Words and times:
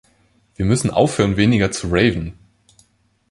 Wir 0.55 0.65
müssen 0.65 0.89
aufhören 0.89 1.37
weniger 1.37 1.69
zu 1.71 1.85
raven. 1.91 2.33